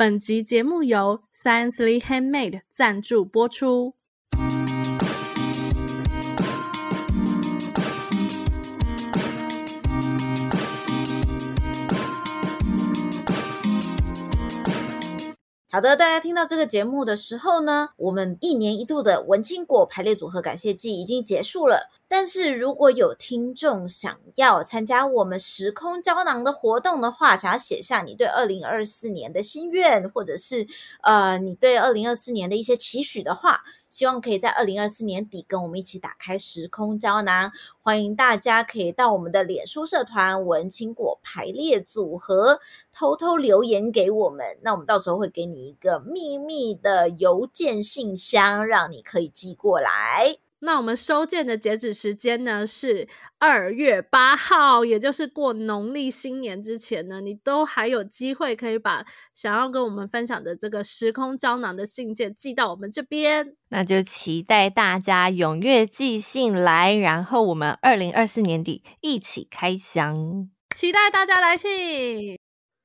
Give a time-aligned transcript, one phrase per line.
[0.00, 3.94] 本集节目由 Sciencely Handmade 赞助播出。
[15.68, 21.90] 好的，大家听到这个节目的时候呢，我们一年一度的文青果排列组合感谢祭已经结束了。
[22.10, 30.66] 但是如果有听众想要参加我们时空胶囊的活动的话，想要写下你对二零二四年的心愿，或者是
[31.02, 37.52] 呃你对二零二四年的一些期许的话，希望可以在二零二四年底跟我们一起打开时空胶囊。
[37.82, 50.38] 欢迎大家可以到我们的脸书社团“文青果排列组合”偷偷留言给我们，那我们到时候会给你一个秘密的邮件信箱，让你可以寄过来。
[50.60, 53.08] 那我们收件的截止时间呢是
[53.38, 63.54] 二月八号，也就是过农历新年之前呢，你都还有机会可以把想要跟我们分享的这个时空胶囊的信件寄到我们这边。
[63.68, 72.36] 那就期待大家踊跃寄信来，然后我们二零二四年底一起开箱，期待大家来信。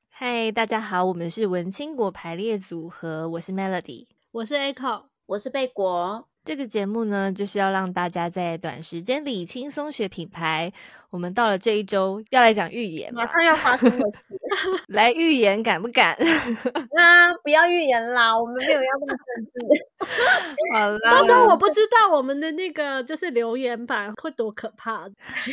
[0.10, 6.30] 嗨，大家好，我们是文青果排列组合，我是 Melody，我是 Echo，我是贝果。
[6.46, 10.74] 这个节目呢，就是要让大家在短时间里轻松学品牌。
[11.14, 14.24] 我们到了这一周，要来讲预言，马上要发生的事，
[14.90, 16.16] 来预言，敢不敢？
[16.98, 19.62] 啊，不要预言啦，我们没有要那么政治。
[20.74, 25.02] 好啦，到时候我不知道我们的那个就是留言版会多可怕，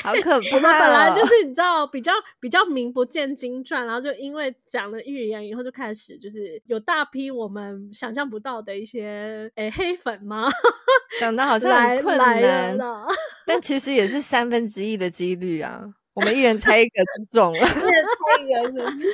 [0.02, 0.56] 好可怕。
[0.56, 10.48] 我们本来就是你知道比较比较名不见经传，然后就因为讲了预言以后，就开始就是有大批我们想象不到的一些诶黑粉吗？
[11.20, 12.78] 讲的好像很困难，
[13.46, 15.60] 但其实也是三分之一的几率。
[15.60, 15.82] 啊，
[16.14, 19.08] 我们一人猜一个就中了， 一人猜一个是不是？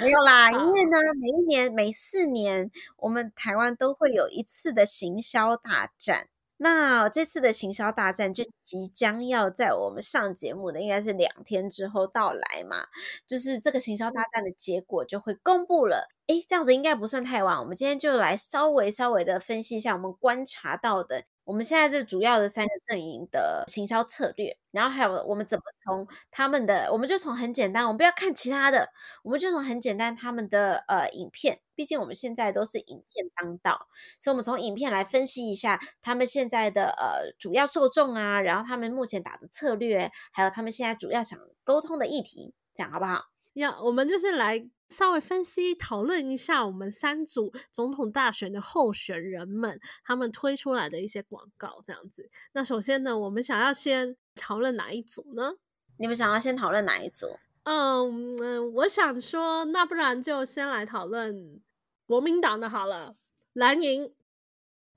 [0.00, 6.28] 没有啦，因为呢，每一年每四年，我们台湾都会有一次的行销大战。
[6.58, 12.86] 那这次的行销大战就即将要在我们上节目的应该是两天之后到来嘛，
[13.26, 16.08] 就是这个行销大战的结果就会公布了。
[16.26, 21.24] 诶，这样子应该不算太晚，我们今天就来稍微稍微的分析一下我们观察到的。
[21.48, 28.90] 我们现在这主要的三个阵营的行销策略，然后还有我们怎么从他们的，我们就从很简单，我们不要看其他的，
[29.22, 33.88] 我们就从很简单他们的呃影片，毕竟我们现在都是影片当道，
[34.20, 43.37] 所以我们从影片来分析一下他们现在的呃主要受众啊，然后他们目前打的策略，还有他们现在主要想沟通的议题，这样好不好？
[43.58, 44.68] 要我们就是来。
[44.90, 52.30] 稍微分析讨论一下我们三组总统大选的候选人们他们推出来的一些广告，这样子。
[52.52, 55.58] 那首先呢，我们想要先讨论哪一组呢？
[55.98, 57.26] 你们想要先讨论哪一组？
[57.64, 61.60] 嗯嗯，我想说，那不然就先来讨论
[62.06, 63.14] 国民党的好了，
[63.52, 64.14] 蓝营。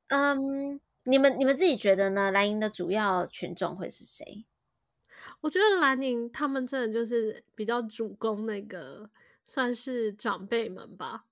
[0.08, 2.32] 嗯，你们你们自己觉得呢？
[2.32, 4.46] 蓝营的主要群众会是谁？
[5.42, 9.10] 我觉得兰宁他们真的就是比较主攻那个。
[9.44, 11.26] 算是长辈们吧，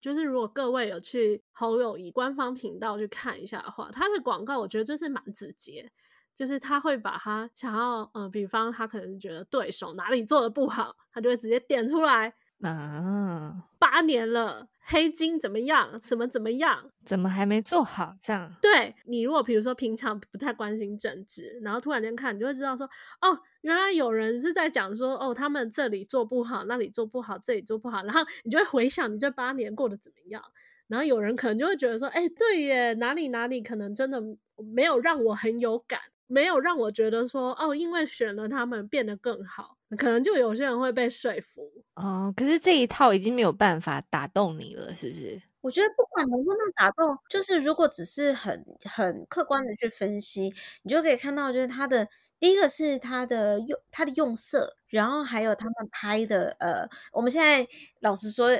[0.00, 5.90] 就是如果各位有去侯友谊官方频道去看一下的话，他的广告我觉得就是蛮直接，
[6.36, 12.32] 就是他会把他想要，嗯，比方他可能是觉得对手哪里做的不好，他就会直接点出来。
[12.62, 16.00] 啊，八年了，黑金怎么样？
[16.00, 16.90] 怎么怎么样？
[17.04, 18.16] 怎么还没做好？
[18.20, 22.86] 这样，对，你如果比如说平常不太关心政治，然后突然间看，你就会知道说，
[23.20, 30.42] 哦，原来有人是在讲说，哦，他们这里做不好，那里做不好，这里做不好，然后你就会回想你这八年过得怎么样，
[30.88, 34.22] 然后有人可能就会觉得说，哎，对耶，哪里哪里可能真的
[34.74, 39.75] 没有让我很有感，没有让我觉得说，哦，因为选了他们变得更好。
[39.96, 41.62] 可能就有些人会被说服
[41.94, 45.40] 哦，可是这一套已经没有办法打动你了，是不是？
[45.60, 50.52] 我觉得不管能不能打动，就是如果只是很很客观的去分析，
[50.82, 52.08] 你就可以看到，就是它的
[52.38, 57.66] 第一个是它的用它的用色，然后还有他们拍的呃，我们现在
[58.00, 58.50] 老实说，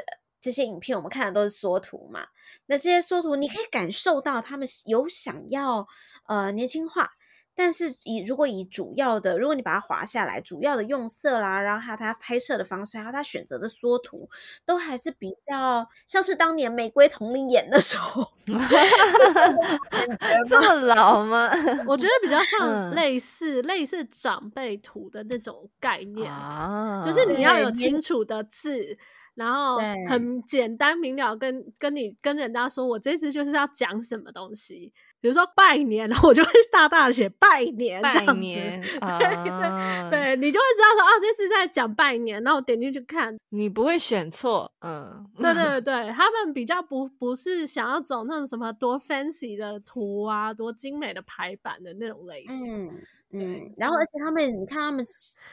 [0.40, 2.26] 这些影片我们看的都是缩图嘛，
[2.66, 5.86] 那这些缩图你可以感受到他们有想要
[6.28, 7.12] 呃年轻化。
[7.56, 14.28] 但是以如果以主要的，如果你把它划下来，主要的用色啦，然后还有它拍摄的方式，还有它选择的缩图，
[14.66, 18.30] 都还是比较像是当年玫瑰同龄演的时候，
[20.48, 21.50] 这么老吗？
[21.86, 28.98] 我觉得比较像类似、嗯、类似长辈图的那种概念，啊、就是你要有清楚的字，
[29.34, 34.92] 然后很简单明了跟，跟跟你跟人家说，我这次就是要讲什么东西。
[35.26, 53.02] 比比如说拜年， 然后我就会大大的写拜年，拜年， 对对对，你就会知道说啊，这是在讲拜年，然后我点进去看，你不会选错，嗯，对对 对，他们比较不不是想要走那种什么多 fancy 的图啊，多精美的排版的那种类型，嗯
[53.32, 55.04] 嗯，然后而且他们，你看他们，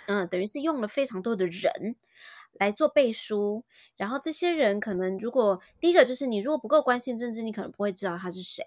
[0.06, 1.96] 嗯、呃，等于是用了非常多的人。
[2.60, 3.64] 来做背书，
[3.98, 8.64] 然后这些人可能如果第一个就是你如果不够关心政治，你可能不会知道他是谁。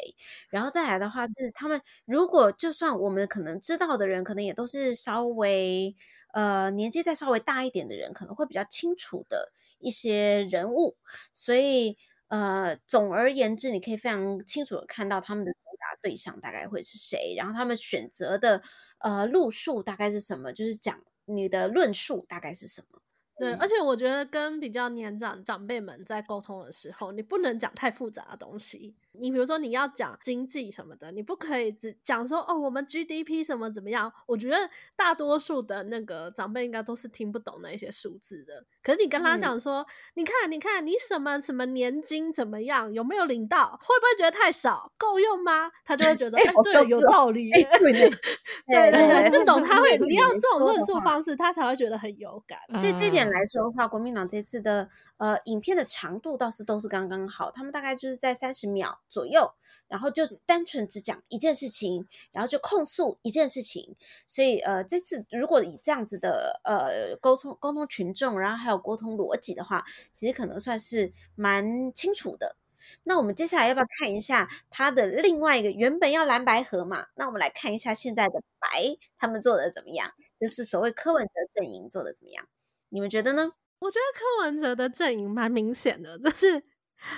[0.51, 5.95] 然后再来的话是他们如果就算我们可能知道的人，可能也都是稍微
[6.33, 10.97] 呃年纪再稍微大一点的人，可能会比较清楚的一些人物。
[11.33, 11.97] 所以
[12.29, 18.63] 呃总而言之，你可以非常清楚的看到他们的主打对象大概会是谁，然后他们选择的
[18.99, 23.01] 呃路数大概是什么，就是讲你的论述大概是什么。
[23.39, 28.97] 对，而且我觉得跟比较年长长辈们在沟通的时候，你不能讲太复杂的东西。
[29.19, 34.13] 你比如说你要讲经济什么的，你不可以只讲说哦，我们 GDP 什么怎么样？
[34.27, 34.57] 我觉得
[34.95, 38.65] 大多数的那个长辈应该都是听不懂那一些数字的。
[38.83, 42.93] 可是你跟他讲说，嗯、你看，你看，你什么什么年金怎么样？
[42.93, 43.71] 有没有领到？
[43.83, 44.93] 会不会觉得太少？
[44.97, 45.71] 够用吗？
[45.85, 47.51] 他就会觉得哎、欸，对，有道理。
[47.51, 52.59] 对对对，这种他会，你要这种论述方式，他才会觉得很有感。
[52.79, 59.01] 所以这点来说的话，国民党这次的呃影片的长度倒是都是刚刚好，他们大概就是在三十秒。
[59.09, 59.53] 左右，
[59.89, 63.97] 然后就单纯只讲一件事情，然后就控诉一件事情。
[64.27, 72.57] 所以，呃，这次如果以这样子的呃沟通沟通群众，然后还有沟通逻辑的话，其实可能算是蛮清楚的。
[73.05, 77.07] 那我们接下来要不要看一下他的另外一个原本要蓝白合嘛？
[77.15, 80.13] 那我们来看一下现在的白他们做的怎么样？
[80.37, 82.47] 就是所谓柯文哲阵营做的怎么样？
[82.91, 83.53] 你们觉得呢？
[83.79, 86.63] 我觉得柯文哲的阵营蛮明显的，就是。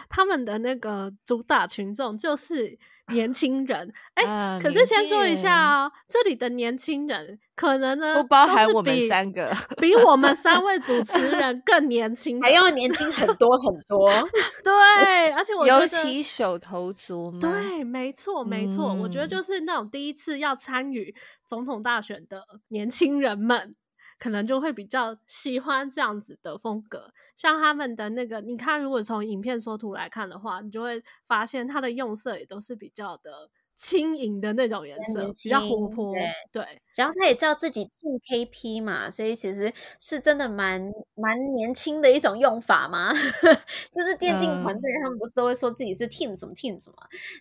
[0.08, 2.78] 他们的那个主打群众就是
[3.12, 14.10] 年 轻人，哎、欸，可是先说一下哦，这里的年轻人可能呢，不包含我们三个，比我们三 位主持人更年轻，还要年轻很多很多。
[14.62, 21.14] 对，而且我觉得尤其手投族嘛，对，没错没错、嗯，我觉得就是那种第一次要参与
[21.46, 23.75] 总统大选的年轻人们。
[24.18, 33.50] 可能就会比较喜欢这样子的风格，像他们的那个，你看，如果从影片缩图来看的话，你就会发现它的用色也都是比较的。
[33.78, 36.12] 轻盈的那种颜色，比较活泼。
[36.12, 40.82] 对，对，然后他也叫自己 Team KP 嘛，所以其实是真的蛮
[41.14, 43.12] 蛮年轻的一种用法嘛。
[43.92, 46.96] 就是电竞团队他们不是都会说自己是 Team 什么 Team 什么？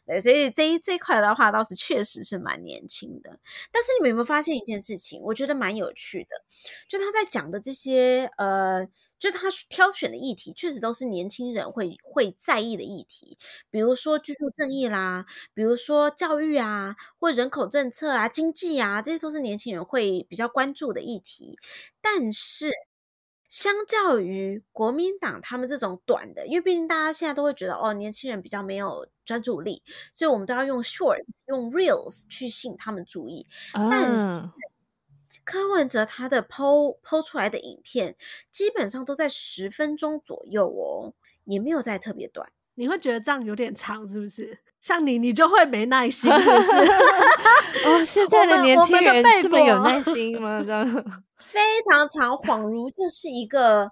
[0.05, 3.31] 对，所以这一这一块的话倒是确实是蛮年轻的。
[3.71, 5.19] 但是你们有没有发现一件事情？
[5.23, 6.35] 我觉得蛮有趣的，
[6.87, 8.87] 就他在讲的这些呃。
[9.19, 13.35] 就他挑选的议题，确实都是年轻人会会在意的议题，
[13.71, 15.25] 比如说居住正义啦，
[15.55, 21.57] 比如说教育啊，或人口政策啊、经济啊，这些都是年轻人会比较关注的议题。
[22.01, 22.71] 但是，
[23.47, 29.81] 相较于国民党他们这种短的，因为毕竟大家现在都会觉得哦，年轻人比较没有专注力，
[30.13, 33.47] 所以我们都要用 shorts、用 reels 去吸引他们注意。
[33.73, 34.45] 嗯、但是。
[35.43, 38.17] 柯文哲他的 PO PO 出来的影片，
[38.51, 41.13] 基本上都在十分钟左右哦，
[41.45, 42.51] 也没有再特别短。
[42.77, 44.57] 你会觉得这样有点长，是不是？
[44.79, 46.71] 像你，你就会没耐心，是不是？
[47.89, 50.61] 哦，现在的年轻人这么有耐心吗？
[50.63, 50.85] 这样
[51.41, 51.59] 非
[51.89, 53.91] 常长，恍如就是一个，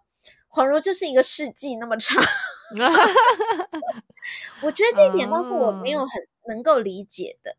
[0.49, 2.23] 恍如就是一个世纪那么长。
[4.61, 6.09] 我觉得这一点倒是我没有很
[6.47, 7.56] 能够理解的。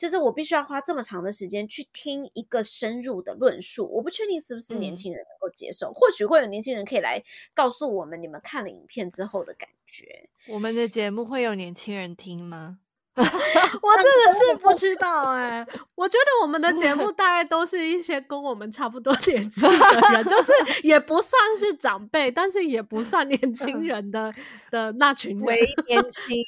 [0.00, 5.88] 就是我必须要花这么长的时间去听一个深入的论述，我不确定是不是年轻人能够接受。
[5.88, 10.30] 嗯、或许会有年轻人可以来告诉我们，你们看了影片之后的感觉。
[10.48, 12.78] 我们的节目会有年轻人听吗？
[13.16, 15.66] 我真的是不知道哎、欸。
[15.94, 20.52] 我觉得我们的节目 大概都是一些跟我们差不多 年纪的人，就是
[20.82, 24.32] 也不算是长辈，但是也不算年轻人的
[24.70, 26.42] 的那群人，为年轻。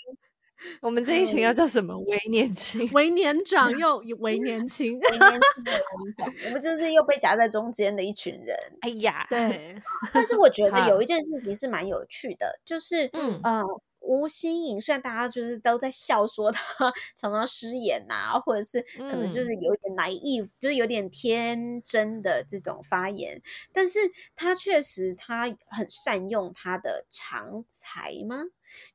[0.80, 1.96] 我们这一群要叫什么？
[1.98, 8.56] 为年轻、为年长 又为年轻、为年轻的年长，我们就是又被夹在中间的一群人。
[8.82, 9.76] 哎呀，对。
[10.12, 13.62] 但是我觉得有一件事情是蛮有趣的，就是嗯呃，
[14.00, 23.40] 吴欣颖虽然大家就是都在笑说她常常失言呐、啊，或者是可能就是有点 naive，、嗯、就是有点天真的这种发言，
[23.72, 24.00] 但是
[24.34, 28.42] 他确实他很善用他的长才吗？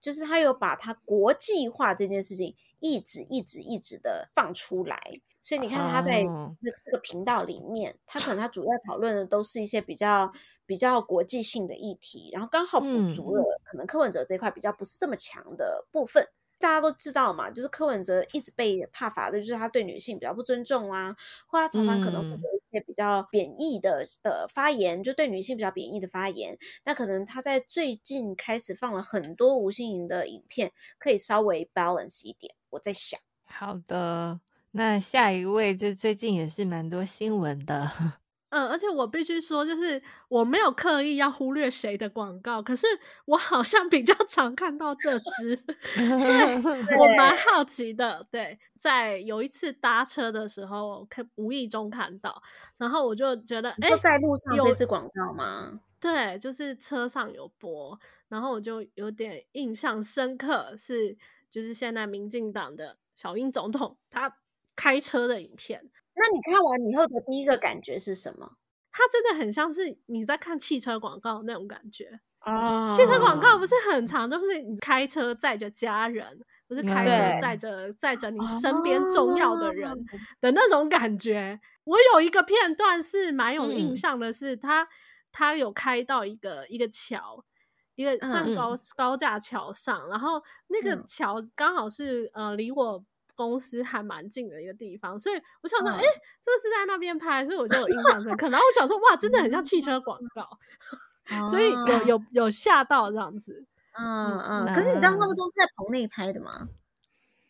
[0.02, 5.00] 就是他有把他国际化这件事情一直一直一直的放出来，
[5.42, 10.32] 所以你看他在这这个频道里面，他可能他主要讨论的都是一些比较
[10.66, 16.28] 比较国际性的议题，然后刚好补足了可能柯文哲这块比较不是这么强的部分。
[16.60, 21.16] 大家都知道嘛，就是柯文哲一直被挞伐的，就是他对女性比较不尊重啊，
[21.48, 26.58] 或他常常可能会有一些比较贬义的呃发言，就对女性比较贬义的发言。
[26.84, 32.56] 那可能他在最近开始放了很多吴欣盈的影片，可以稍微 balance 一点。
[32.70, 34.40] 我在想，好的，
[34.72, 38.18] 那下一位就最近也是蛮多新闻的。
[38.50, 42.88] 嗯，而且我必须说，就是我没有刻意要忽略谁的广告，可是
[43.26, 45.60] 我好像比较常看到这支，
[45.98, 48.26] 我蛮好奇的。
[48.32, 52.42] 对，在有一次搭车的时候，看无意中看到，
[52.78, 55.82] 然后我就觉得，哎，在路上这支广告吗？
[56.00, 58.00] 对，就是车上有播，
[58.30, 61.18] 然后我就有点印象深刻，是
[61.50, 64.38] 就是现在民进党的小英总统他
[64.76, 65.90] 开车的影片。
[66.20, 68.54] 那你看完以后的第一个感觉是什么？
[68.92, 72.92] 它真的很像是你在看汽车广告那种感觉啊！
[72.92, 79.94] 汽车广告不是很长，就是你开车载着家人，不是开车载着载着你身边重要的人
[80.42, 81.60] 的那种感觉。
[81.84, 84.88] 我有一个片段是蛮有印象的是，是他
[85.32, 87.46] 他有开到一个一个桥，
[87.94, 93.06] 一个上高高架桥上，然后那个桥刚好是呃离我。
[93.38, 98.50] 公司还蛮近的一个地方，所以我想说，哎、嗯，这个是在那边拍，所以我就有印象深刻。
[98.50, 100.46] 然后我想说，哇，真的很像汽车广告，
[101.32, 103.66] 嗯、所以有有有吓到这样子。
[103.98, 104.74] 嗯嗯。
[104.74, 106.68] 可是你知道他们都是在棚内拍的吗？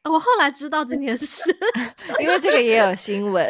[0.03, 1.53] 我后来知道这件事，
[2.22, 3.46] 因为这个也有新闻，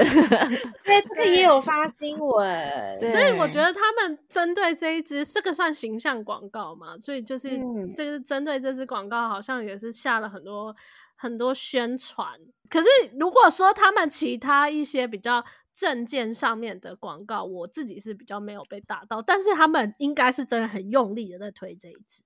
[0.84, 3.00] 对，这个也有发新闻。
[3.00, 6.98] 所以我觉得他们针对这一支，这个算形象广告嘛？
[7.00, 7.60] 所以就是
[7.94, 10.76] 这个针对这支广告，好像也是下了很多。
[11.20, 12.88] 很多宣传，可是
[13.20, 15.44] 如果说他们其他一些比较
[15.74, 22.22] 证件上面的广告，我自己是比较没有被打到，但是他们应该是真的很用力的在推这一支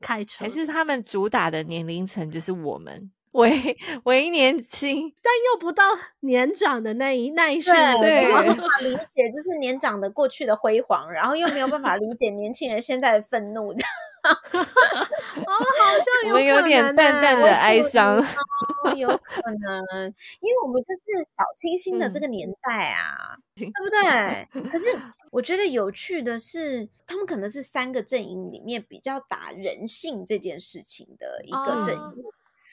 [0.00, 5.82] 开车，还是他们主打的年龄层就是我们，为为年轻，但又不到
[6.20, 13.74] 年长的那一那一群，对，没有办法理解就是年长的过去的辉煌，然后又没有办法理解年轻人现在的愤怒。
[15.46, 21.02] 哦，好像 有我们有点淡淡的哀伤，哦，有可能，因为我们就是
[21.36, 24.70] 小清新的这个年代啊，嗯、对不对？
[24.70, 24.86] 可是
[25.30, 32.24] 我觉得有趣的是，他们可能是三个阵营里面比较打人性这件事情的一个阵营，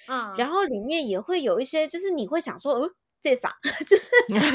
[0.08, 2.90] 嗯，然后里面也会有一些，就是你会想说，呃
[3.26, 3.52] 这啥？
[3.88, 4.12] 就是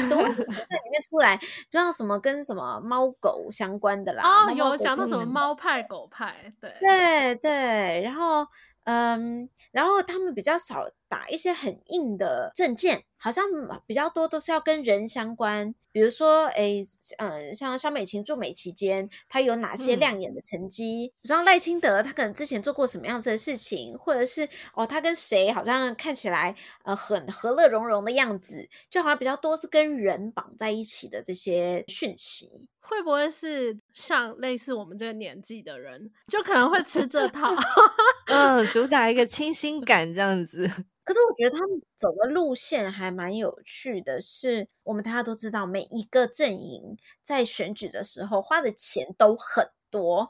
[0.07, 4.23] 怎么在里面出来，不知道什么跟什么猫狗相关的啦。
[4.23, 8.01] 哦，有讲到什么猫派狗派，对对对。
[8.01, 8.47] 然后，
[8.85, 13.45] 嗯，然后他们比较少打一些很硬的政见，好像
[13.85, 15.75] 比较多都是要跟人相关。
[15.91, 16.81] 比如说，哎，
[17.17, 21.13] 嗯，像肖美琴驻美期间，她有哪些亮眼的成绩？
[21.21, 37.53] 比如说赖清德，他可能之前做过什么样子的事情，或者是哦，他跟谁好像看起来呃很和乐融融的样子，就好像比较多是跟人绑在一起的这些讯息，会不会是像类似我们这个年纪的人，就可能会吃这套？
[38.27, 40.71] 嗯，主打一个 清新感这样子。
[41.03, 50.29] 可是我觉得他们走的路线还蛮有趣的，是我们大家都知道，每一个阵营在选举的时候花的钱都很多，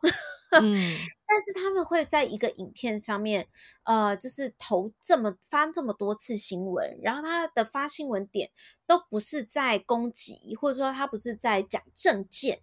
[0.62, 0.74] 嗯，
[1.25, 3.48] 但是他们会在一个影片上面，
[3.84, 8.51] 呃，就是投这么发这么多次新闻，然后他的发新闻点
[8.86, 12.62] 都不是在攻击，或者说他不是在讲政见。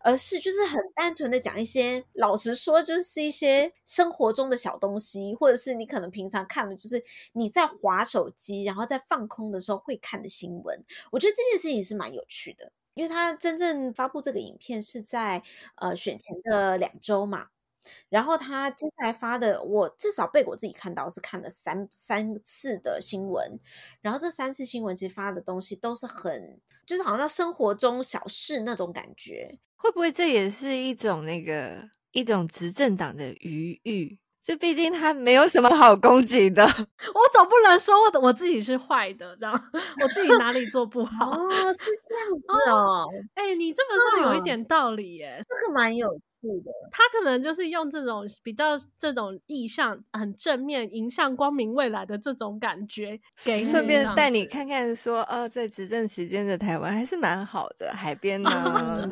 [0.00, 10.84] 而是就是很单纯的讲一些，老实说就是一些生活中的小东西，或者是你可能平常看的，就是你在划手机，然后在放空的时候会看的新闻。
[11.10, 15.40] 我觉得这件事情是蛮有趣的，因为他真正发布这个影片是在
[15.76, 17.46] 呃选前的两周嘛，
[18.08, 23.60] 然后他接下来发的，我至少被我自己看到是看了三三次的新闻，
[24.00, 29.60] 然后这三次新闻其实发的东西都是很，就是好像生活中小事那种感觉。
[29.76, 34.18] 会不会这也是一种那个一种执政党的余裕？
[34.48, 39.52] 就毕竟他没有什么好攻击的， 我总不能说我我自己是坏的，这样
[40.02, 41.28] 我自己哪里做不好？
[41.30, 43.04] 哦，是这样子哦。
[43.34, 46.08] 哎、欸，你这么说有一点道理耶，这个蛮有。
[46.92, 58.50] 他可能就是用这种比较这种意向很正面，迎向光明未来的这种感觉， 给顺便带你看看说，哦，在执政期间的台湾还是蛮好的，海边呢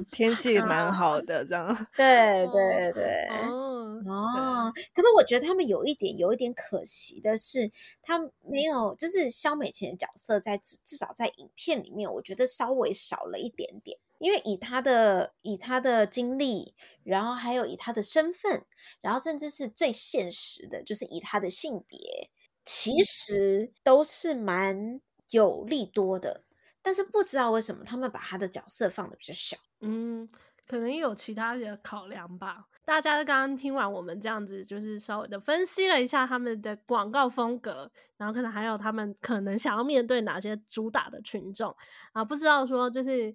[0.12, 1.86] 天气蛮好的，这样。
[1.96, 4.72] 对 对对，哦哦。
[4.94, 7.70] 可是我觉得他们有一点有一点可惜的是，
[8.02, 8.18] 他
[8.48, 13.98] 没有就是肖美琴的角色在至至少在影片里面，我觉得稍微少了一点点。
[14.18, 18.64] 因为以他的以他的经历，然后还有以他的身份，
[19.00, 22.30] 然后甚至是最现实的，就是以他的性别，
[22.64, 26.44] 其实都是蛮有利多的，
[26.82, 29.56] 但是不知道为什么他们把他的角色放的比较小。
[29.80, 30.28] 嗯，
[30.66, 32.66] 可能有其他的考量吧。
[32.84, 41.74] 大家刚刚听完我们这样子，就是稍微的分析了一下他们的广告风格，然后可能还有他们可能想要面对哪些主打的群众
[42.12, 43.34] 啊，不知道说就是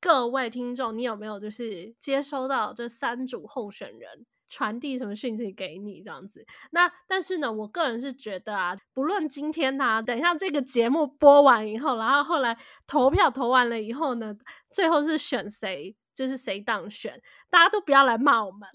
[0.00, 6.46] 各位听众，你有没有就是接收到这三组候选人传递什么讯息给你这样子？
[6.70, 14.34] 那但是呢，我个人是觉得啊，不论今天呐、啊，等一下这个节目播完以后，然后后来投票投完了以后呢，
[14.70, 15.94] 最后是选谁？
[16.18, 17.12] 就是谁当选，
[17.48, 18.68] 大家都不要来骂我们。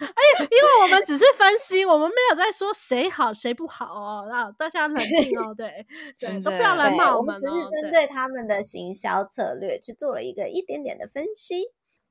[0.00, 4.28] 哎，因为我们只是分析，我们没有在说谁好谁不好哦。
[4.28, 5.86] 啊，大家冷静哦，对
[6.18, 7.38] 对，都不要来骂我们哦。
[7.38, 11.62] 我们只是针对他们的行销策略去做了一个一点点的分析。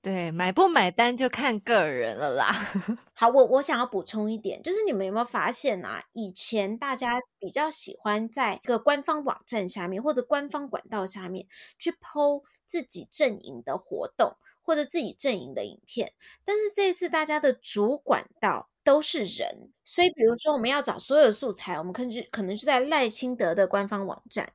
[0.01, 2.53] 对，买不买单就看个人了啦。
[3.13, 6.01] 好，我我想要补充一点，就是你们有没有发现啊？
[6.13, 16.13] 以前大家比较喜欢在一个官方网站下面或者官方管道下面去剖自己阵营的活动或者自己阵营的影片，
[16.45, 24.51] 但是这一次大家的主管道都是人，所以比如说我们要找所有的素材，我们可能可能是在赖清德的官方网站。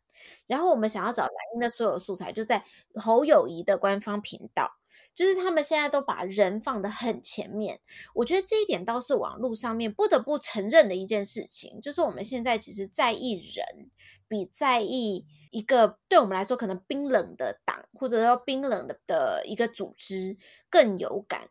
[0.49, 2.65] 然后我们想要找蓝营的所有素材，就在
[2.97, 4.73] 侯友谊的官方频道，
[5.15, 7.79] 就是他们现在都把人放得很前面。
[8.13, 13.91] 我觉得这一点倒是网络上面不得不承认的一件事情，就是我们现在其实在意人，
[14.27, 20.37] 比在意一个对我们来说可能冰冷的党，或者说冰冷的的一个组织
[20.69, 21.51] 更有感。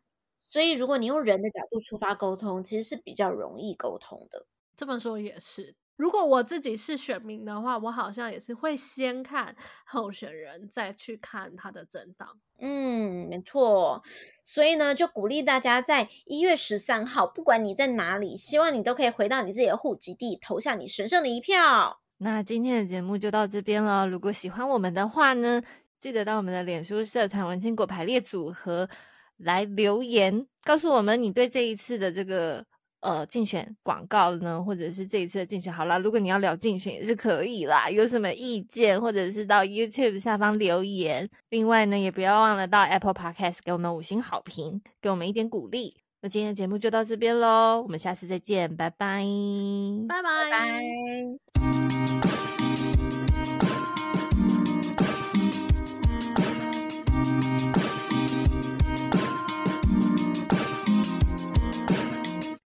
[0.53, 4.45] 所以如果你用人的角度出发沟通，其实是比较容易沟通的。
[4.77, 5.73] 这么说也是。
[5.95, 12.37] 如果我自己是选民的话，我好像也是会先看 候选人，再去看他的政党。
[12.59, 13.99] 嗯，没错。
[14.43, 21.99] 所以呢，就鼓励大家在一月十三号，不管你在哪里，希望你都可以回到你自己的户籍地，投下你神圣的一票。
[22.19, 24.07] 那今天的节目就到这边了。
[24.07, 25.63] 如果喜欢我们的话呢，
[25.99, 28.87] 记得到我们的脸书社团“文青果排列组合”
[29.37, 32.63] 来留言，告诉我们你对这一次的这个。
[33.03, 41.29] 呃，竞选广告呢，或者是这一次的竞选，好啦，如果你要聊竞选也是可以啦，有什么意见，或者是到 YouTube 下方留言。
[41.49, 45.97] 另外呢，也不要忘了到 Apple Podcast 给我们五星好评，给我们一点鼓励。
[46.21, 49.25] 那今天的节目就到这边喽，我们下次再见，拜拜，
[50.07, 50.49] 拜拜。
[50.49, 50.59] 拜
[51.59, 51.82] 拜。